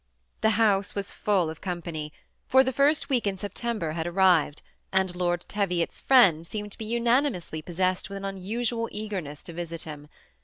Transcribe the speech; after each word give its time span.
The 0.41 0.49
house 0.57 0.95
was 0.95 1.11
fall 1.11 1.47
of 1.51 1.61
company, 1.61 2.11
for 2.47 2.63
the 2.63 2.73
first 2.73 3.07
week 3.07 3.27
m 3.27 3.37
September 3.37 3.91
had 3.91 4.07
arrived, 4.07 4.63
and 4.91 5.15
Lord 5.15 5.45
Teviot's 5.47 6.01
friends 6.01 6.49
seemed 6.49 6.71
to 6.71 6.77
be 6.79 6.85
unanimously 6.85 7.61
possessed 7.61 8.09
with 8.09 8.17
an 8.17 8.25
unusual 8.25 8.89
eagerness 8.91 9.43
to 9.43 9.53
visit 9.53 9.83
him. 9.83 10.07